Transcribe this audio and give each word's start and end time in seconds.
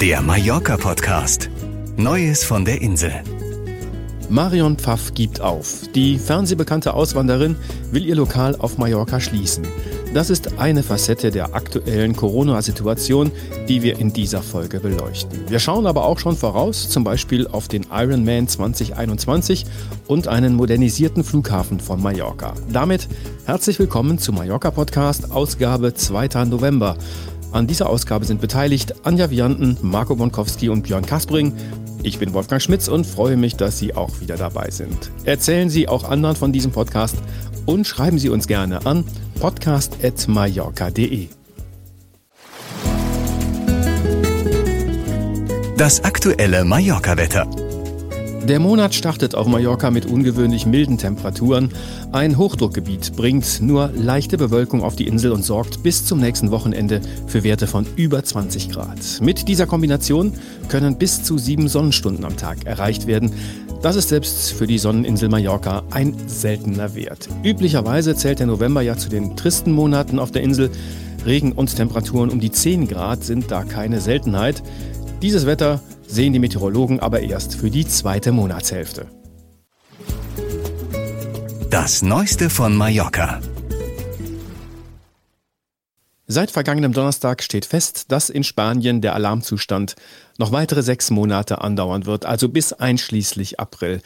Der 0.00 0.20
Mallorca-Podcast. 0.20 1.48
Neues 1.96 2.44
von 2.44 2.66
der 2.66 2.82
Insel. 2.82 3.14
Marion 4.28 4.76
Pfaff 4.76 5.14
gibt 5.14 5.40
auf. 5.40 5.88
Die 5.94 6.18
fernsehbekannte 6.18 6.92
Auswanderin 6.92 7.56
will 7.92 8.04
ihr 8.04 8.14
Lokal 8.14 8.56
auf 8.56 8.76
Mallorca 8.76 9.20
schließen. 9.20 9.66
Das 10.12 10.28
ist 10.28 10.58
eine 10.58 10.82
Facette 10.82 11.30
der 11.30 11.54
aktuellen 11.54 12.14
Corona-Situation, 12.14 13.32
die 13.68 13.82
wir 13.82 13.98
in 13.98 14.12
dieser 14.12 14.42
Folge 14.42 14.80
beleuchten. 14.80 15.48
Wir 15.48 15.60
schauen 15.60 15.86
aber 15.86 16.04
auch 16.04 16.18
schon 16.18 16.36
voraus, 16.36 16.90
zum 16.90 17.02
Beispiel 17.02 17.46
auf 17.46 17.66
den 17.66 17.86
Ironman 17.90 18.48
2021 18.48 19.64
und 20.06 20.28
einen 20.28 20.56
modernisierten 20.56 21.24
Flughafen 21.24 21.80
von 21.80 22.02
Mallorca. 22.02 22.52
Damit 22.70 23.08
herzlich 23.46 23.78
willkommen 23.78 24.18
zum 24.18 24.34
Mallorca 24.34 24.70
Podcast, 24.70 25.30
Ausgabe 25.30 25.94
2. 25.94 26.44
November. 26.44 26.98
An 27.52 27.66
dieser 27.66 27.88
Ausgabe 27.88 28.24
sind 28.24 28.40
beteiligt 28.40 28.94
Anja 29.04 29.30
Vianten, 29.30 29.78
Marco 29.82 30.16
Bonkowski 30.16 30.68
und 30.68 30.82
Björn 30.82 31.06
Kaspring. 31.06 31.52
Ich 32.02 32.18
bin 32.18 32.32
Wolfgang 32.34 32.60
Schmitz 32.60 32.88
und 32.88 33.06
freue 33.06 33.36
mich, 33.36 33.56
dass 33.56 33.78
Sie 33.78 33.94
auch 33.94 34.20
wieder 34.20 34.36
dabei 34.36 34.70
sind. 34.70 35.10
Erzählen 35.24 35.70
Sie 35.70 35.88
auch 35.88 36.04
anderen 36.04 36.36
von 36.36 36.52
diesem 36.52 36.72
Podcast 36.72 37.16
und 37.64 37.86
schreiben 37.86 38.18
Sie 38.18 38.28
uns 38.28 38.46
gerne 38.46 38.84
an 38.86 39.04
podcast.mallorca.de. 39.40 41.28
Das 45.76 46.04
aktuelle 46.04 46.64
Mallorca-Wetter. 46.64 47.65
Der 48.44 48.60
Monat 48.60 48.94
startet 48.94 49.34
auf 49.34 49.46
Mallorca 49.46 49.90
mit 49.90 50.06
ungewöhnlich 50.06 50.66
milden 50.66 50.98
Temperaturen. 50.98 51.70
Ein 52.12 52.38
Hochdruckgebiet 52.38 53.16
bringt 53.16 53.60
nur 53.60 53.90
leichte 53.94 54.38
Bewölkung 54.38 54.82
auf 54.82 54.94
die 54.94 55.06
Insel 55.06 55.32
und 55.32 55.44
sorgt 55.44 55.82
bis 55.82 56.04
zum 56.04 56.20
nächsten 56.20 56.50
Wochenende 56.50 57.00
für 57.26 57.42
Werte 57.42 57.66
von 57.66 57.86
über 57.96 58.22
20 58.22 58.70
Grad. 58.70 58.98
Mit 59.20 59.48
dieser 59.48 59.66
Kombination 59.66 60.32
können 60.68 60.96
bis 60.96 61.24
zu 61.24 61.38
sieben 61.38 61.68
Sonnenstunden 61.68 62.24
am 62.24 62.36
Tag 62.36 62.66
erreicht 62.66 63.06
werden. 63.06 63.32
Das 63.82 63.96
ist 63.96 64.08
selbst 64.10 64.52
für 64.52 64.66
die 64.66 64.78
Sonneninsel 64.78 65.28
Mallorca 65.28 65.82
ein 65.90 66.14
seltener 66.26 66.94
Wert. 66.94 67.28
Üblicherweise 67.42 68.14
zählt 68.14 68.38
der 68.38 68.46
November 68.46 68.80
ja 68.82 68.96
zu 68.96 69.08
den 69.08 69.36
tristen 69.36 69.72
Monaten 69.72 70.18
auf 70.18 70.30
der 70.30 70.42
Insel. 70.42 70.70
Regen 71.24 71.52
und 71.52 71.74
Temperaturen 71.74 72.30
um 72.30 72.38
die 72.38 72.52
10 72.52 72.86
Grad 72.86 73.24
sind 73.24 73.50
da 73.50 73.64
keine 73.64 74.00
Seltenheit. 74.00 74.62
Dieses 75.22 75.46
Wetter 75.46 75.80
sehen 76.08 76.32
die 76.32 76.38
Meteorologen 76.38 77.00
aber 77.00 77.20
erst 77.20 77.54
für 77.54 77.70
die 77.70 77.86
zweite 77.86 78.32
Monatshälfte. 78.32 79.06
Das 81.70 82.02
Neueste 82.02 82.48
von 82.48 82.76
Mallorca. 82.76 83.40
Seit 86.28 86.50
vergangenem 86.50 86.92
Donnerstag 86.92 87.42
steht 87.42 87.66
fest, 87.66 88.06
dass 88.10 88.30
in 88.30 88.42
Spanien 88.42 89.00
der 89.00 89.14
Alarmzustand 89.14 89.94
noch 90.38 90.50
weitere 90.50 90.82
sechs 90.82 91.10
Monate 91.10 91.60
andauern 91.60 92.04
wird, 92.06 92.26
also 92.26 92.48
bis 92.48 92.72
einschließlich 92.72 93.60
April. 93.60 94.00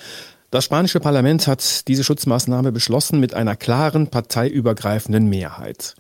Das 0.51 0.65
spanische 0.65 1.01
Parlament 1.01 1.47
hat 1.47 1.89
diese 1.89 2.05
Schutzmaßnahme 2.05 2.73
beschlossen 2.73 3.21
mit 3.21 3.35
einer 3.35 3.57
klaren 3.57 4.09
parteiübergreifenden 4.09 5.29
Mehrheit. 5.29 5.95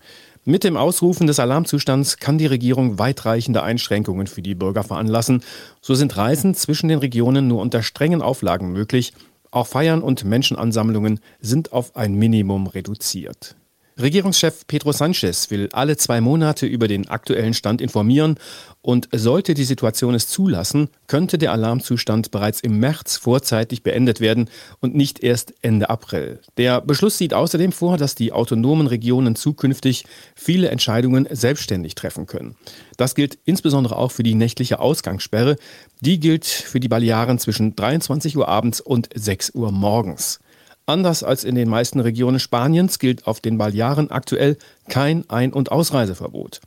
Mit 0.47 0.65
dem 0.65 0.79
Ausrufen 0.79 1.27
des 1.27 1.39
Alarmzustands 1.39 2.17
kann 2.17 2.39
die 2.39 2.47
Regierung 2.47 2.99
weitreichende 2.99 3.63
Einschränkungen 3.63 4.27
für 4.27 4.41
die 4.41 4.55
Bürger 4.55 4.83
veranlassen. 4.83 5.43
So 5.83 5.95
sind 5.95 6.17
Reisen 6.17 6.55
zwischen 6.55 6.89
den 6.89 6.99
Regionen 6.99 7.47
nur 7.47 7.61
unter 7.61 7.83
strengen 7.83 8.23
Auflagen 8.23 8.73
möglich. 8.73 9.13
Auch 9.51 9.67
Feiern 9.67 10.01
und 10.01 10.25
Menschenansammlungen 10.25 11.21
sind 11.41 11.75
auf 11.75 11.95
ein 11.95 12.15
Minimum 12.15 12.69
reduziert. 12.69 13.57
Regierungschef 14.01 14.67
Pedro 14.67 14.93
Sanchez 14.93 15.51
will 15.51 15.69
alle 15.73 15.97
zwei 15.97 16.21
Monate 16.21 16.67
über 16.67 16.89
den 16.89 17.09
aktuellen 17.09 17.55
Stand 17.55 17.81
informieren 17.81 18.37
und 18.83 19.09
sollte 19.13 19.55
die 19.55 19.65
Situation 19.65 20.15
es 20.15 20.29
zulassen, 20.29 20.89
könnte 21.07 21.37
der 21.37 21.53
Alarmzustand 21.53 22.31
bereits 22.31 22.61
im 22.61 22.79
März 22.79 23.19
vorzeitig 23.19 23.83
beendet 23.83 24.21
werden 24.21 24.49
und 24.81 24.95
nicht 24.95 25.23
erst 25.23 25.53
Ende 25.61 25.91
April. 25.91 26.41
Der 26.57 26.81
Beschluss 26.81 27.19
sieht 27.19 27.35
außerdem 27.35 27.73
vor, 27.73 27.99
dass 27.99 28.15
die 28.15 28.33
autonomen 28.33 28.87
Regionen 28.87 29.37
zukünftig 29.37 30.05
viele 30.35 30.69
Entscheidungen 30.71 31.29
selbstständig 31.31 31.95
treffen 31.95 32.27
können. 32.27 32.57
Das 32.97 33.15
gilt 33.15 33.39
insbesondere 33.45 33.97
auch 33.97 34.13
für 34.13 34.23
die 34.23 34.35
nächtliche 34.35 34.81
Ausgangssperre. 34.81 35.57
Die 36.01 36.21
gilt 36.21 36.47
für 36.47 36.81
die 36.81 36.89
Balearen 36.89 37.39
zwischen 37.39 37.77
23 37.77 38.37
Uhr 38.37 38.49
abends 38.49 38.81
und 38.81 39.11
6 39.15 39.55
Uhr 39.55 39.73
morgens. 39.73 40.41
Anders 40.91 41.23
als 41.23 41.45
in 41.45 41.55
den 41.55 41.69
meisten 41.69 42.01
Regionen 42.01 42.41
Spaniens 42.41 42.99
gilt 42.99 43.29
auf 43.29 43.39
den 43.39 43.59
Balearen 43.59 44.11
aktuell 44.11 44.59
kein 44.89 45.23
Ein- 45.31 45.53
und 45.53 45.71
Ausreiseverbot. 45.71 46.61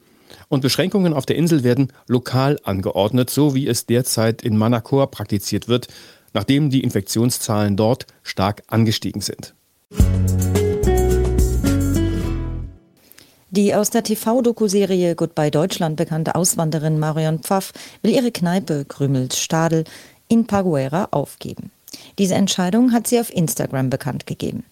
Und 0.48 0.62
Beschränkungen 0.62 1.12
auf 1.12 1.26
der 1.26 1.36
Insel 1.36 1.66
werden 1.66 1.92
lokal 2.08 2.58
angeordnet, 2.64 3.30
so 3.30 3.54
wie 3.54 3.68
es 3.68 3.86
derzeit 3.86 4.42
in 4.42 4.56
Manacor 4.56 5.12
praktiziert 5.12 5.68
wird, 5.68 5.90
nachdem 6.32 6.70
die 6.70 6.84
Infektionszahlen 6.84 7.76
dort 7.76 8.08
stark 8.24 8.64
angestiegen 8.68 9.20
sind. 9.20 9.56
Die 13.50 13.76
aus 13.76 13.90
der 13.90 14.04
TV-Doku-Serie 14.06 15.16
Goodbye 15.16 15.52
Deutschland 15.52 15.98
bekannte 15.98 16.36
Auswanderin 16.36 16.98
Marion 16.98 17.40
Pfaff 17.40 17.74
will 18.02 18.12
ihre 18.12 18.32
Kneipe 18.32 18.86
Krümels 18.86 19.38
Stadel 19.38 19.84
in 20.30 20.48
Paguera 20.48 21.10
aufgeben. 21.12 21.72
Diese 22.18 22.36
Entscheidung 22.36 22.92
hat 22.92 23.08
sie 23.08 23.20
auf 23.20 23.34
Instagram 23.34 23.90
bekannt 23.90 24.28
gegeben. 24.28 24.64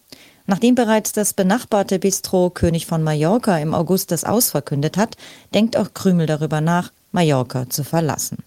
Nachdem 0.47 0.75
bereits 0.75 1.13
das 1.13 1.33
benachbarte 1.33 1.99
Bistro 1.99 2.49
König 2.49 2.85
von 2.85 3.03
Mallorca 3.03 3.57
im 3.57 3.73
August 3.73 4.11
das 4.11 4.23
Aus 4.23 4.49
verkündet 4.49 4.97
hat, 4.97 5.15
denkt 5.53 5.77
auch 5.77 5.93
Krümel 5.93 6.25
darüber 6.25 6.61
nach, 6.61 6.91
Mallorca 7.11 7.69
zu 7.69 7.83
verlassen. 7.83 8.39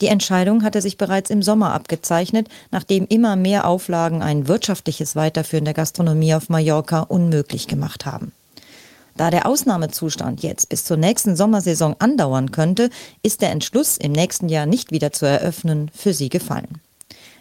Die 0.00 0.06
Entscheidung 0.06 0.62
hatte 0.62 0.80
sich 0.80 0.96
bereits 0.96 1.28
im 1.28 1.42
Sommer 1.42 1.74
abgezeichnet, 1.74 2.48
nachdem 2.70 3.06
immer 3.06 3.36
mehr 3.36 3.66
Auflagen 3.66 4.22
ein 4.22 4.48
wirtschaftliches 4.48 5.14
Weiterführen 5.14 5.66
der 5.66 5.74
Gastronomie 5.74 6.34
auf 6.34 6.48
Mallorca 6.48 7.00
unmöglich 7.00 7.66
gemacht 7.66 8.06
haben. 8.06 8.32
Da 9.16 9.30
der 9.30 9.46
Ausnahmezustand 9.46 10.42
jetzt 10.42 10.70
bis 10.70 10.84
zur 10.84 10.96
nächsten 10.96 11.36
Sommersaison 11.36 11.96
andauern 11.98 12.52
könnte, 12.52 12.88
ist 13.22 13.42
der 13.42 13.50
Entschluss, 13.50 13.98
im 13.98 14.12
nächsten 14.12 14.48
Jahr 14.48 14.64
nicht 14.64 14.92
wieder 14.92 15.12
zu 15.12 15.26
eröffnen, 15.26 15.90
für 15.94 16.14
sie 16.14 16.30
gefallen. 16.30 16.80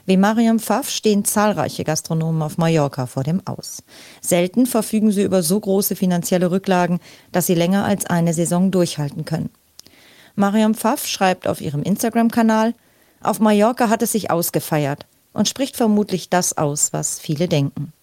Wie 0.09 0.17
Mariam 0.17 0.57
Pfaff 0.57 0.89
stehen 0.89 1.23
zahlreiche 1.23 1.83
Gastronomen 1.83 2.41
auf 2.41 2.57
Mallorca 2.57 3.05
vor 3.05 3.23
dem 3.23 3.45
Aus. 3.45 3.83
Selten 4.21 4.65
verfügen 4.65 5.11
sie 5.11 5.21
über 5.21 5.43
so 5.43 5.59
große 5.59 5.95
finanzielle 5.95 6.49
Rücklagen, 6.49 6.99
dass 7.31 7.45
sie 7.45 7.53
länger 7.53 7.85
als 7.85 8.07
eine 8.07 8.33
Saison 8.33 8.71
durchhalten 8.71 9.25
können. 9.25 9.51
Mariam 10.33 10.73
Pfaff 10.73 11.05
schreibt 11.05 11.47
auf 11.47 11.61
ihrem 11.61 11.83
Instagram-Kanal, 11.83 12.73
auf 13.21 13.39
Mallorca 13.39 13.89
hat 13.89 14.01
es 14.01 14.13
sich 14.13 14.31
ausgefeiert 14.31 15.05
und 15.31 15.47
spricht 15.47 15.77
vermutlich 15.77 16.31
das 16.31 16.57
aus, 16.57 16.91
was 16.91 17.19
viele 17.19 17.47
denken. 17.47 17.93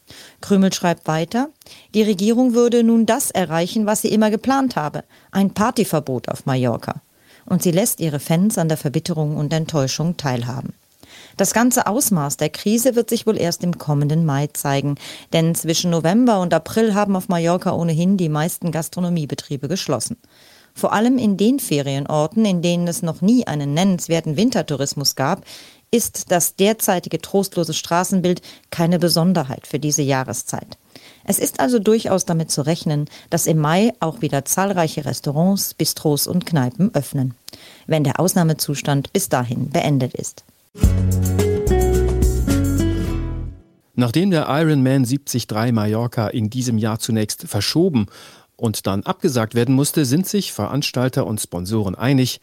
Krümel 0.40 0.72
schreibt 0.72 1.08
weiter, 1.08 1.48
die 1.92 2.04
Regierung 2.04 2.54
würde 2.54 2.84
nun 2.84 3.06
das 3.06 3.32
erreichen, 3.32 3.84
was 3.86 4.02
sie 4.02 4.12
immer 4.12 4.30
geplant 4.30 4.76
habe, 4.76 5.02
ein 5.32 5.54
Partyverbot 5.54 6.28
auf 6.28 6.46
Mallorca. 6.46 7.02
Und 7.46 7.64
sie 7.64 7.72
lässt 7.72 7.98
ihre 7.98 8.20
Fans 8.20 8.58
an 8.58 8.68
der 8.68 8.78
Verbitterung 8.78 9.36
und 9.36 9.52
Enttäuschung 9.52 10.16
teilhaben. 10.16 10.72
Das 11.36 11.52
ganze 11.52 11.86
Ausmaß 11.86 12.38
der 12.38 12.48
Krise 12.48 12.94
wird 12.94 13.10
sich 13.10 13.26
wohl 13.26 13.38
erst 13.38 13.62
im 13.62 13.76
kommenden 13.76 14.24
Mai 14.24 14.48
zeigen, 14.54 14.94
denn 15.34 15.54
zwischen 15.54 15.90
November 15.90 16.40
und 16.40 16.54
April 16.54 16.94
haben 16.94 17.14
auf 17.14 17.28
Mallorca 17.28 17.72
ohnehin 17.72 18.16
die 18.16 18.30
meisten 18.30 18.72
Gastronomiebetriebe 18.72 19.68
geschlossen. 19.68 20.16
Vor 20.74 20.92
allem 20.92 21.18
in 21.18 21.36
den 21.36 21.58
Ferienorten, 21.58 22.44
in 22.44 22.62
denen 22.62 22.88
es 22.88 23.02
noch 23.02 23.20
nie 23.20 23.46
einen 23.46 23.74
nennenswerten 23.74 24.36
Wintertourismus 24.36 25.14
gab, 25.14 25.44
ist 25.90 26.30
das 26.30 26.56
derzeitige 26.56 27.20
trostlose 27.20 27.74
Straßenbild 27.74 28.42
keine 28.70 28.98
Besonderheit 28.98 29.66
für 29.66 29.78
diese 29.78 30.02
Jahreszeit. 30.02 30.78
Es 31.24 31.38
ist 31.38 31.60
also 31.60 31.78
durchaus 31.78 32.24
damit 32.24 32.50
zu 32.50 32.62
rechnen, 32.62 33.06
dass 33.30 33.46
im 33.46 33.58
Mai 33.58 33.92
auch 34.00 34.20
wieder 34.20 34.44
zahlreiche 34.44 35.04
Restaurants, 35.04 35.74
Bistros 35.74 36.26
und 36.26 36.46
Kneipen 36.46 36.94
öffnen, 36.94 37.34
wenn 37.86 38.04
der 38.04 38.20
Ausnahmezustand 38.20 39.12
bis 39.12 39.28
dahin 39.28 39.70
beendet 39.70 40.14
ist. 40.14 40.44
Nachdem 43.98 44.30
der 44.30 44.46
Ironman 44.48 45.04
73 45.04 45.48
Mallorca 45.72 46.28
in 46.28 46.50
diesem 46.50 46.76
Jahr 46.76 46.98
zunächst 46.98 47.48
verschoben 47.48 48.06
und 48.54 48.86
dann 48.86 49.02
abgesagt 49.04 49.54
werden 49.54 49.74
musste, 49.74 50.04
sind 50.04 50.26
sich 50.28 50.52
Veranstalter 50.52 51.26
und 51.26 51.40
Sponsoren 51.40 51.94
einig, 51.94 52.40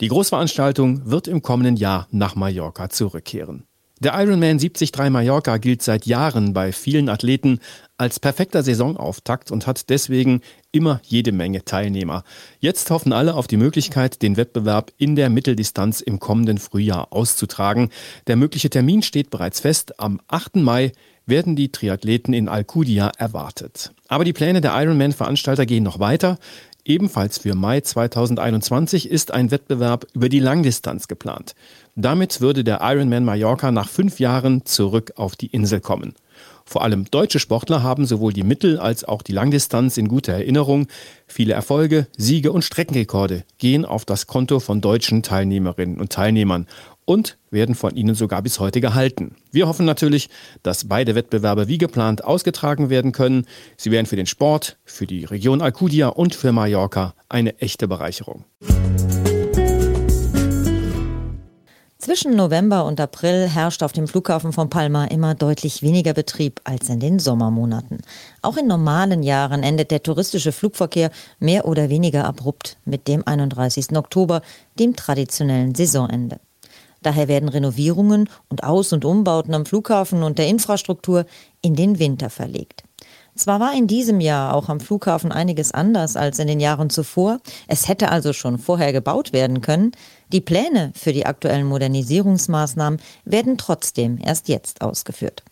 die 0.00 0.08
Großveranstaltung 0.08 1.08
wird 1.08 1.28
im 1.28 1.42
kommenden 1.42 1.76
Jahr 1.76 2.08
nach 2.10 2.34
Mallorca 2.34 2.90
zurückkehren. 2.90 3.62
Der 3.98 4.12
Ironman 4.12 4.58
73 4.58 4.92
Mallorca 5.08 5.56
gilt 5.56 5.80
seit 5.80 6.04
Jahren 6.04 6.52
bei 6.52 6.70
vielen 6.72 7.08
Athleten 7.08 7.60
als 7.96 8.20
perfekter 8.20 8.62
Saisonauftakt 8.62 9.50
und 9.50 9.66
hat 9.66 9.88
deswegen 9.88 10.42
immer 10.70 11.00
jede 11.02 11.32
Menge 11.32 11.64
Teilnehmer. 11.64 12.22
Jetzt 12.60 12.90
hoffen 12.90 13.14
alle 13.14 13.32
auf 13.32 13.46
die 13.46 13.56
Möglichkeit, 13.56 14.20
den 14.20 14.36
Wettbewerb 14.36 14.92
in 14.98 15.16
der 15.16 15.30
Mitteldistanz 15.30 16.02
im 16.02 16.18
kommenden 16.18 16.58
Frühjahr 16.58 17.10
auszutragen. 17.10 17.88
Der 18.26 18.36
mögliche 18.36 18.68
Termin 18.68 19.00
steht 19.00 19.30
bereits 19.30 19.60
fest. 19.60 19.98
Am 19.98 20.20
8. 20.28 20.56
Mai 20.56 20.92
werden 21.24 21.56
die 21.56 21.72
Triathleten 21.72 22.34
in 22.34 22.50
Alcudia 22.50 23.10
erwartet. 23.16 23.92
Aber 24.08 24.24
die 24.24 24.34
Pläne 24.34 24.60
der 24.60 24.78
Ironman-Veranstalter 24.78 25.64
gehen 25.64 25.82
noch 25.82 26.00
weiter. 26.00 26.38
Ebenfalls 26.86 27.38
für 27.38 27.56
Mai 27.56 27.80
2021 27.80 29.10
ist 29.10 29.34
ein 29.34 29.50
Wettbewerb 29.50 30.06
über 30.12 30.28
die 30.28 30.38
Langdistanz 30.38 31.08
geplant. 31.08 31.56
Damit 31.96 32.40
würde 32.40 32.62
der 32.62 32.78
Ironman 32.80 33.24
Mallorca 33.24 33.72
nach 33.72 33.88
fünf 33.88 34.20
Jahren 34.20 34.64
zurück 34.64 35.14
auf 35.16 35.34
die 35.34 35.48
Insel 35.48 35.80
kommen. 35.80 36.14
Vor 36.64 36.82
allem 36.82 37.04
deutsche 37.10 37.40
Sportler 37.40 37.82
haben 37.82 38.06
sowohl 38.06 38.32
die 38.32 38.44
Mittel- 38.44 38.78
als 38.78 39.02
auch 39.02 39.22
die 39.22 39.32
Langdistanz 39.32 39.96
in 39.96 40.06
guter 40.06 40.34
Erinnerung. 40.34 40.86
Viele 41.26 41.54
Erfolge, 41.54 42.06
Siege 42.16 42.52
und 42.52 42.62
Streckenrekorde 42.62 43.42
gehen 43.58 43.84
auf 43.84 44.04
das 44.04 44.28
Konto 44.28 44.60
von 44.60 44.80
deutschen 44.80 45.24
Teilnehmerinnen 45.24 46.00
und 46.00 46.12
Teilnehmern 46.12 46.66
und 47.06 47.38
werden 47.50 47.74
von 47.74 47.96
ihnen 47.96 48.14
sogar 48.14 48.42
bis 48.42 48.60
heute 48.60 48.82
gehalten. 48.82 49.36
Wir 49.50 49.66
hoffen 49.66 49.86
natürlich, 49.86 50.28
dass 50.62 50.88
beide 50.88 51.14
Wettbewerbe 51.14 51.68
wie 51.68 51.78
geplant 51.78 52.22
ausgetragen 52.22 52.90
werden 52.90 53.12
können. 53.12 53.46
Sie 53.78 53.90
wären 53.90 54.04
für 54.04 54.16
den 54.16 54.26
Sport, 54.26 54.76
für 54.84 55.06
die 55.06 55.24
Region 55.24 55.62
Alcudia 55.62 56.08
und 56.08 56.34
für 56.34 56.52
Mallorca 56.52 57.14
eine 57.30 57.58
echte 57.60 57.88
Bereicherung. 57.88 58.44
Zwischen 62.06 62.36
November 62.36 62.84
und 62.84 63.00
April 63.00 63.48
herrscht 63.48 63.82
auf 63.82 63.92
dem 63.92 64.06
Flughafen 64.06 64.52
von 64.52 64.70
Palma 64.70 65.06
immer 65.06 65.34
deutlich 65.34 65.82
weniger 65.82 66.12
Betrieb 66.12 66.60
als 66.62 66.88
in 66.88 67.00
den 67.00 67.18
Sommermonaten. 67.18 67.98
Auch 68.42 68.56
in 68.56 68.68
normalen 68.68 69.24
Jahren 69.24 69.64
endet 69.64 69.90
der 69.90 70.04
touristische 70.04 70.52
Flugverkehr 70.52 71.10
mehr 71.40 71.66
oder 71.66 71.88
weniger 71.88 72.24
abrupt 72.24 72.76
mit 72.84 73.08
dem 73.08 73.26
31. 73.26 73.96
Oktober, 73.96 74.42
dem 74.78 74.94
traditionellen 74.94 75.74
Saisonende. 75.74 76.38
Daher 77.06 77.28
werden 77.28 77.48
Renovierungen 77.48 78.28
und 78.48 78.64
Aus- 78.64 78.92
und 78.92 79.04
Umbauten 79.04 79.54
am 79.54 79.64
Flughafen 79.64 80.24
und 80.24 80.38
der 80.38 80.48
Infrastruktur 80.48 81.24
in 81.62 81.76
den 81.76 82.00
Winter 82.00 82.30
verlegt. 82.30 82.82
Zwar 83.36 83.60
war 83.60 83.72
in 83.74 83.86
diesem 83.86 84.20
Jahr 84.20 84.52
auch 84.52 84.68
am 84.68 84.80
Flughafen 84.80 85.30
einiges 85.30 85.70
anders 85.70 86.16
als 86.16 86.40
in 86.40 86.48
den 86.48 86.58
Jahren 86.58 86.90
zuvor, 86.90 87.38
es 87.68 87.86
hätte 87.86 88.10
also 88.10 88.32
schon 88.32 88.58
vorher 88.58 88.92
gebaut 88.92 89.32
werden 89.32 89.60
können, 89.60 89.92
die 90.32 90.40
Pläne 90.40 90.90
für 90.96 91.12
die 91.12 91.26
aktuellen 91.26 91.68
Modernisierungsmaßnahmen 91.68 93.00
werden 93.24 93.56
trotzdem 93.56 94.18
erst 94.20 94.48
jetzt 94.48 94.80
ausgeführt. 94.80 95.44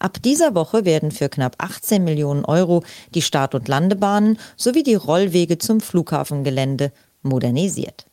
Ab 0.00 0.20
dieser 0.22 0.54
Woche 0.54 0.84
werden 0.84 1.12
für 1.12 1.30
knapp 1.30 1.54
18 1.56 2.04
Millionen 2.04 2.44
Euro 2.44 2.82
die 3.14 3.22
Start- 3.22 3.54
und 3.54 3.68
Landebahnen 3.68 4.38
sowie 4.54 4.82
die 4.82 4.96
Rollwege 4.96 5.56
zum 5.56 5.80
Flughafengelände 5.80 6.92
modernisiert. 7.22 8.04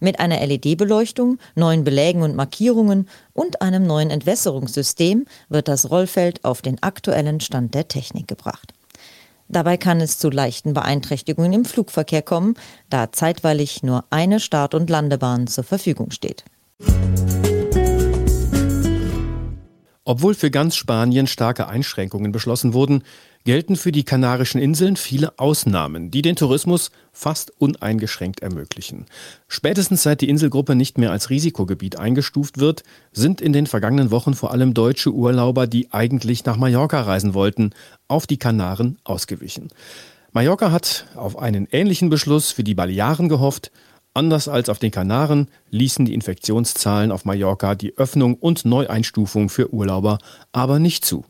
Mit 0.00 0.20
einer 0.20 0.44
LED-Beleuchtung, 0.46 1.38
neuen 1.54 1.84
Belägen 1.84 2.22
und 2.22 2.36
Markierungen 2.36 3.08
und 3.32 3.62
einem 3.62 3.86
neuen 3.86 4.10
Entwässerungssystem 4.10 5.26
wird 5.48 5.68
das 5.68 5.90
Rollfeld 5.90 6.44
auf 6.44 6.62
den 6.62 6.82
aktuellen 6.82 7.40
Stand 7.40 7.74
der 7.74 7.88
Technik 7.88 8.28
gebracht. 8.28 8.72
Dabei 9.48 9.76
kann 9.76 10.00
es 10.00 10.18
zu 10.18 10.30
leichten 10.30 10.74
Beeinträchtigungen 10.74 11.52
im 11.52 11.64
Flugverkehr 11.64 12.22
kommen, 12.22 12.54
da 12.88 13.10
zeitweilig 13.10 13.82
nur 13.82 14.04
eine 14.10 14.38
Start- 14.38 14.74
und 14.74 14.88
Landebahn 14.88 15.48
zur 15.48 15.64
Verfügung 15.64 16.12
steht. 16.12 16.44
Obwohl 20.04 20.34
für 20.34 20.50
ganz 20.50 20.76
Spanien 20.76 21.26
starke 21.26 21.68
Einschränkungen 21.68 22.32
beschlossen 22.32 22.74
wurden, 22.74 23.02
gelten 23.44 23.76
für 23.76 23.92
die 23.92 24.04
Kanarischen 24.04 24.60
Inseln 24.60 24.96
viele 24.96 25.38
Ausnahmen, 25.38 26.10
die 26.10 26.22
den 26.22 26.36
Tourismus 26.36 26.90
fast 27.12 27.52
uneingeschränkt 27.58 28.40
ermöglichen. 28.40 29.06
Spätestens 29.48 30.02
seit 30.02 30.20
die 30.20 30.28
Inselgruppe 30.28 30.74
nicht 30.74 30.98
mehr 30.98 31.10
als 31.10 31.30
Risikogebiet 31.30 31.98
eingestuft 31.98 32.58
wird, 32.58 32.82
sind 33.12 33.40
in 33.40 33.52
den 33.52 33.66
vergangenen 33.66 34.10
Wochen 34.10 34.34
vor 34.34 34.52
allem 34.52 34.74
deutsche 34.74 35.12
Urlauber, 35.12 35.66
die 35.66 35.92
eigentlich 35.92 36.44
nach 36.44 36.56
Mallorca 36.56 37.00
reisen 37.00 37.34
wollten, 37.34 37.70
auf 38.08 38.26
die 38.26 38.38
Kanaren 38.38 38.98
ausgewichen. 39.04 39.68
Mallorca 40.32 40.70
hat 40.70 41.06
auf 41.16 41.38
einen 41.38 41.66
ähnlichen 41.72 42.08
Beschluss 42.08 42.52
für 42.52 42.62
die 42.62 42.74
Balearen 42.74 43.28
gehofft. 43.28 43.72
Anders 44.14 44.48
als 44.48 44.68
auf 44.68 44.78
den 44.78 44.90
Kanaren 44.90 45.48
ließen 45.70 46.04
die 46.04 46.14
Infektionszahlen 46.14 47.10
auf 47.10 47.24
Mallorca 47.24 47.74
die 47.74 47.96
Öffnung 47.96 48.34
und 48.34 48.64
Neueinstufung 48.64 49.48
für 49.48 49.72
Urlauber 49.72 50.18
aber 50.52 50.78
nicht 50.78 51.04
zu. 51.04 51.24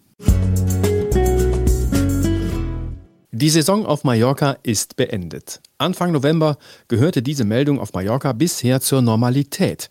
Die 3.40 3.48
Saison 3.48 3.86
auf 3.86 4.04
Mallorca 4.04 4.58
ist 4.64 4.96
beendet. 4.96 5.62
Anfang 5.78 6.12
November 6.12 6.58
gehörte 6.88 7.22
diese 7.22 7.44
Meldung 7.44 7.80
auf 7.80 7.94
Mallorca 7.94 8.34
bisher 8.34 8.82
zur 8.82 9.00
Normalität. 9.00 9.88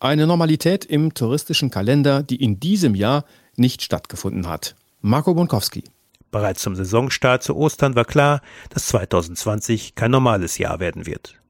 Eine 0.00 0.26
Normalität 0.26 0.84
im 0.84 1.14
touristischen 1.14 1.70
Kalender, 1.70 2.22
die 2.22 2.44
in 2.44 2.60
diesem 2.60 2.94
Jahr 2.94 3.24
nicht 3.56 3.80
stattgefunden 3.80 4.46
hat. 4.48 4.76
Marco 5.00 5.32
Bonkowski. 5.32 5.84
Bereits 6.30 6.60
zum 6.60 6.76
Saisonstart 6.76 7.42
zu 7.42 7.56
Ostern 7.56 7.94
war 7.94 8.04
klar, 8.04 8.42
dass 8.68 8.88
2020 8.88 9.94
kein 9.94 10.10
normales 10.10 10.58
Jahr 10.58 10.78
werden 10.78 11.06
wird. 11.06 11.40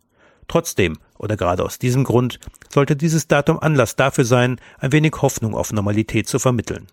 Trotzdem, 0.47 0.99
oder 1.19 1.37
gerade 1.37 1.65
aus 1.65 1.81
diesem 1.81 2.05
Grund, 2.05 2.39
sollte 2.73 2.95
dieses 2.95 3.27
Datum 3.27 3.59
Anlass 3.59 3.97
dafür 3.97 4.25
sein, 4.25 4.61
ein 4.79 4.93
wenig 4.93 5.15
Hoffnung 5.21 5.57
auf 5.57 5.73
Normalität 5.73 6.29
zu 6.29 6.39
vermitteln. 6.39 6.87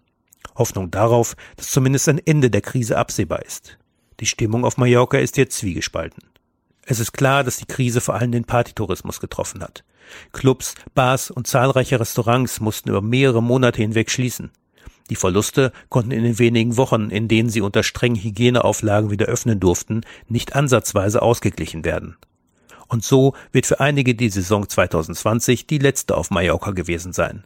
Hoffnung 0.56 0.90
darauf, 0.90 1.36
dass 1.58 1.70
zumindest 1.70 2.10
ein 2.10 2.18
Ende 2.26 2.50
der 2.50 2.62
Krise 2.62 2.98
absehbar 2.98 3.46
ist. 3.46 3.78
Die 4.20 4.26
Stimmung 4.26 4.66
auf 4.66 4.78
Mallorca 4.78 5.18
ist 5.18 5.38
jetzt 5.38 5.58
zwiegespalten. 5.58 6.24
Es 6.86 7.00
ist 7.00 7.12
klar, 7.12 7.44
dass 7.44 7.58
die 7.58 7.66
Krise 7.66 8.02
vor 8.02 8.16
allem 8.16 8.32
den 8.32 8.46
Partytourismus 8.46 9.20
getroffen 9.20 9.62
hat. 9.62 9.84
Clubs, 10.32 10.74
Bars 10.96 11.30
und 11.30 11.46
zahlreiche 11.46 12.00
Restaurants 12.00 12.60
mussten 12.60 12.90
über 12.90 13.02
mehrere 13.02 13.44
Monate 13.44 13.82
hinweg 13.82 14.10
schließen. 14.10 14.52
Die 15.10 15.16
Verluste 15.16 15.72
konnten 15.90 16.12
in 16.12 16.24
den 16.24 16.40
wenigen 16.40 16.78
Wochen, 16.78 17.10
in 17.10 17.28
denen 17.28 17.50
sie 17.50 17.62
unter 17.62 17.84
strengen 17.84 18.22
Hygieneauflagen 18.22 19.12
wieder 19.12 19.28
öffnen 19.28 19.60
durften, 19.60 20.02
nicht 20.28 20.56
ansatzweise 20.56 21.22
ausgeglichen 21.22 21.86
werden. 21.86 22.18
Und 22.88 23.04
so 23.04 23.34
wird 23.52 23.66
für 23.66 23.80
einige 23.80 24.16
die 24.16 24.30
Saison 24.30 24.68
2020 24.68 25.68
die 25.68 25.78
letzte 25.78 26.16
auf 26.18 26.32
Mallorca 26.32 26.72
gewesen 26.72 27.14
sein. 27.14 27.46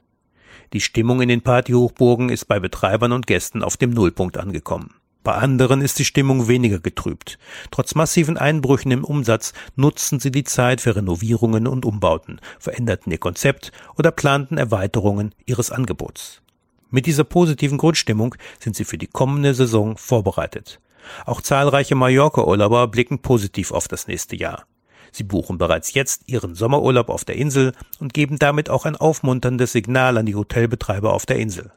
Die 0.73 0.81
Stimmung 0.81 1.21
in 1.21 1.29
den 1.29 1.41
Partyhochburgen 1.41 2.29
ist 2.29 2.45
bei 2.45 2.59
Betreibern 2.59 3.12
und 3.12 3.27
Gästen 3.27 3.63
auf 3.63 3.75
dem 3.75 3.89
Nullpunkt 3.89 4.38
angekommen. 4.38 5.00
Bei 5.23 5.33
anderen 5.33 5.81
ist 5.81 6.00
die 6.00 6.06
Stimmung 6.06 6.47
weniger 6.47 6.79
getrübt. 6.79 7.38
Trotz 7.69 7.94
massiven 7.94 8.38
Einbrüchen 8.38 8.91
im 8.91 9.03
Umsatz 9.03 9.53
nutzten 9.75 10.19
sie 10.19 10.31
die 10.31 10.44
Zeit 10.44 10.81
für 10.81 10.95
Renovierungen 10.95 11.68
und 11.68 11.85
Umbauten, 11.85 12.39
veränderten 12.59 13.12
ihr 13.12 13.19
Konzept 13.19 13.71
oder 13.97 14.12
planten 14.12 14.57
Erweiterungen 14.57 15.35
ihres 15.45 15.69
Angebots. 15.69 16.41
Mit 16.89 17.06
dieser 17.06 17.23
positiven 17.23 17.77
Grundstimmung 17.77 18.35
sind 18.59 18.75
sie 18.75 18.83
für 18.83 18.97
die 18.97 19.07
kommende 19.07 19.53
Saison 19.53 19.95
vorbereitet. 19.95 20.79
Auch 21.25 21.41
zahlreiche 21.41 21.95
Mallorca-Urlauber 21.95 22.88
blicken 22.88 23.19
positiv 23.19 23.71
auf 23.71 23.88
das 23.88 24.07
nächste 24.07 24.35
Jahr. 24.35 24.65
Sie 25.12 25.23
buchen 25.23 25.57
bereits 25.57 25.94
jetzt 25.94 26.23
ihren 26.27 26.56
Sommerurlaub 26.56 27.09
auf 27.09 27.25
der 27.25 27.35
Insel 27.35 27.73
und 28.00 28.13
geben 28.13 28.39
damit 28.39 28.69
auch 28.69 28.85
ein 28.85 28.95
aufmunterndes 28.95 29.71
Signal 29.71 30.18
an 30.18 30.25
die 30.25 30.35
Hotelbetreiber 30.35 31.13
auf 31.13 31.25
der 31.25 31.37
Insel. 31.37 31.71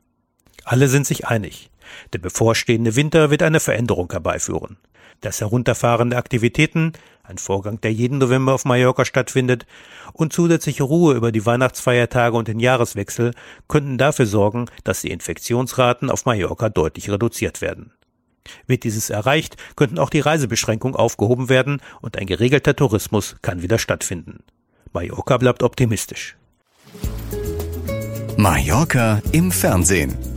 Alle 0.65 0.89
sind 0.89 1.07
sich 1.07 1.27
einig. 1.27 1.71
Der 2.13 2.19
bevorstehende 2.19 2.97
Winter 2.97 3.31
wird 3.31 3.43
eine 3.43 3.61
Veränderung 3.61 4.11
herbeiführen. 4.11 4.77
Das 5.21 5.41
Herunterfahren 5.41 6.11
der 6.11 6.19
Aktivitäten, 6.19 6.93
ein 7.23 7.39
Vorgang, 7.39 7.81
der 7.81 7.93
jeden 7.93 8.19
November 8.19 8.53
auf 8.53 8.65
Mallorca 8.65 9.05
stattfindet, 9.05 9.67
und 10.13 10.33
zusätzliche 10.33 10.83
Ruhe 10.83 11.15
über 11.15 11.33
die 11.33 11.47
Weihnachtsfeiertage 11.47 12.37
und 12.37 12.49
den 12.49 12.61
Jahreswechsel 12.61 13.33
könnten 13.67 13.97
dafür 13.97 14.27
sorgen, 14.27 14.67
dass 14.85 15.01
die 15.01 15.11
Infektionsraten 15.11 16.11
auf 16.11 16.27
Mallorca 16.27 16.69
deutlich 16.69 17.11
reduziert 17.11 17.61
werden. 17.61 17.93
Wird 18.67 18.85
dieses 18.85 19.11
erreicht, 19.11 19.57
könnten 19.77 19.99
auch 19.99 20.11
die 20.11 20.21
Reisebeschränkungen 20.21 20.97
aufgehoben 20.97 21.49
werden 21.49 21.81
und 22.03 22.19
ein 22.19 22.27
geregelter 22.27 22.77
Tourismus 22.77 23.37
kann 23.41 23.63
wieder 23.63 23.79
stattfinden. 23.79 24.43
Mallorca 24.93 25.39
bleibt 25.39 25.63
optimistisch. 25.63 26.37
Mallorca 28.37 29.23
im 29.33 29.51
Fernsehen. 29.51 30.34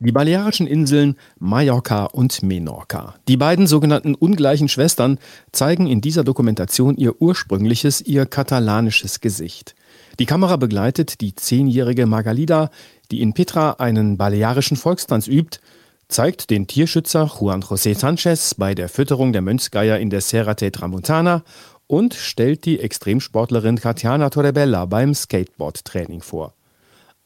Die 0.00 0.12
Balearischen 0.12 0.68
Inseln 0.68 1.16
Mallorca 1.40 2.04
und 2.04 2.44
Menorca. 2.44 3.16
Die 3.26 3.36
beiden 3.36 3.66
sogenannten 3.66 4.14
ungleichen 4.14 4.68
Schwestern 4.68 5.18
zeigen 5.50 5.88
in 5.88 6.00
dieser 6.00 6.22
Dokumentation 6.22 6.96
ihr 6.96 7.20
ursprüngliches, 7.20 8.00
ihr 8.02 8.24
katalanisches 8.24 9.20
Gesicht. 9.20 9.74
Die 10.20 10.26
Kamera 10.26 10.54
begleitet 10.54 11.20
die 11.20 11.34
zehnjährige 11.34 12.06
Margalida, 12.06 12.70
die 13.10 13.22
in 13.22 13.34
Petra 13.34 13.72
einen 13.72 14.16
balearischen 14.16 14.76
Volkstanz 14.76 15.26
übt, 15.26 15.58
zeigt 16.06 16.50
den 16.50 16.68
Tierschützer 16.68 17.28
Juan 17.36 17.62
José 17.62 17.98
Sanchez 17.98 18.54
bei 18.54 18.76
der 18.76 18.88
Fütterung 18.88 19.32
der 19.32 19.42
Mönchsgeier 19.42 19.98
in 19.98 20.10
der 20.10 20.20
Serra 20.20 20.54
Tramontana 20.54 21.42
und 21.88 22.14
stellt 22.14 22.66
die 22.66 22.78
Extremsportlerin 22.78 23.80
Katjana 23.80 24.30
Torrebella 24.30 24.84
beim 24.86 25.12
Skateboard-Training 25.12 26.22
vor 26.22 26.54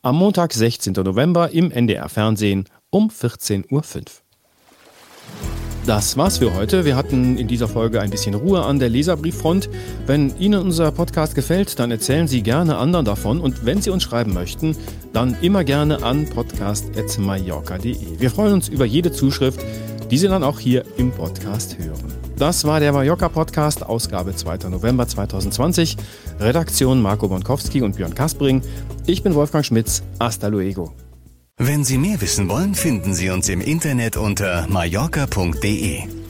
am 0.03 0.17
Montag, 0.17 0.53
16. 0.53 0.93
November 0.95 1.51
im 1.51 1.71
NDR 1.71 2.09
Fernsehen 2.09 2.65
um 2.91 3.09
14.05 3.09 3.71
Uhr. 3.71 3.83
Das 5.87 6.17
war's 6.17 6.39
für 6.39 6.55
heute. 6.55 6.85
Wir 6.85 6.95
hatten 6.95 7.37
in 7.37 7.49
dieser 7.49 7.67
Folge 7.67 8.01
ein 8.01 8.11
bisschen 8.11 8.35
Ruhe 8.35 8.65
an 8.65 8.79
der 8.79 8.89
Leserbrieffront. 8.89 9.69
Wenn 10.07 10.37
Ihnen 10.39 10.63
unser 10.63 10.93
Podcast 10.93 11.35
gefällt, 11.35 11.79
dann 11.81 11.91
erzählen 11.91 12.29
Sie 12.29 12.43
gerne 12.43 12.77
anderen 12.77 13.05
davon 13.05 13.41
und 13.41 13.65
wenn 13.65 13.83
Sie 13.83 13.91
uns 13.91 14.05
schreiben 14.05 14.33
möchten, 14.33 14.77
dann 15.13 15.37
immer 15.41 15.65
gerne 15.65 16.03
an 16.05 16.29
podcast.mallorca.de. 16.29 18.21
Wir 18.21 18.31
freuen 18.31 18.55
uns 18.55 18.69
über 18.69 18.85
jede 18.85 19.11
Zuschrift, 19.11 19.61
die 20.11 20.19
Sie 20.19 20.29
dann 20.29 20.45
auch 20.45 20.61
hier 20.61 20.85
im 20.99 21.11
Podcast 21.11 21.79
hören. 21.79 22.32
Das 22.43 22.65
war 22.65 22.81
der 22.81 22.93
Mallorca-Podcast, 22.93 23.85
Ausgabe 23.85 24.35
2. 24.35 24.69
November 24.69 25.07
2020. 25.07 25.97
Redaktion 26.41 27.01
Marco 27.01 27.29
Bonkowski 27.29 27.83
und 27.83 27.95
Björn 27.95 28.17
Kaspring. 28.17 28.63
Ich 29.07 29.23
bin 29.23 29.37
Wolfgang 29.37 29.65
Schmitz. 29.65 30.03
Hasta 30.19 30.49
luego. 30.49 30.93
Wenn 31.57 31.85
Sie 31.85 31.99
mehr 31.99 32.21
wissen 32.21 32.49
wollen, 32.49 32.75
finden 32.75 33.15
Sie 33.15 33.31
uns 33.31 33.49
im 33.49 33.61
Internet 33.61 34.17
unter 34.17 34.67
mallorca.de. 34.69 36.22